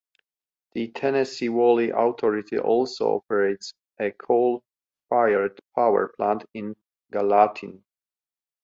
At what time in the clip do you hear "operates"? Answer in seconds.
3.17-3.71